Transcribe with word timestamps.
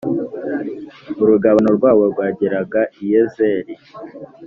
Urugabano 1.21 1.69
rwabo 1.77 2.03
rwageraga 2.11 2.81
i 3.03 3.05
Yezereli 3.11 3.73